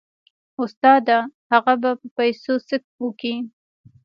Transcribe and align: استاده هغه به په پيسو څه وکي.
استاده 0.63 1.19
هغه 1.51 1.73
به 1.81 1.89
په 1.99 2.07
پيسو 2.17 2.53
څه 2.67 2.75
وکي. 3.03 3.35